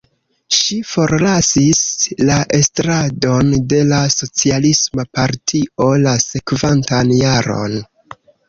Ŝi 0.59 0.77
forlasis 0.91 1.81
la 2.29 2.37
estradon 2.59 3.53
de 3.75 3.83
la 3.91 4.01
Socialisma 4.15 5.07
Partio 5.21 5.93
la 6.09 6.17
sekvantan 6.27 7.17
jaron. 7.23 7.81